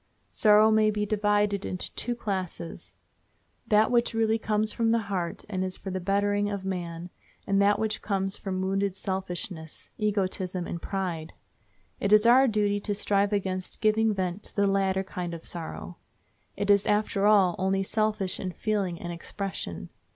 [0.31, 5.77] Sorrow may be divided into two classes—that which really comes from the heart and is
[5.77, 7.11] for the bettering of man,
[7.45, 11.33] and that which comes from wounded selfishness, egotism, and pride.
[11.99, 15.97] It is our duty to strive against giving vent to the latter kind of sorrow.
[16.57, 19.89] It is, after all, only selfish in feeling and expression.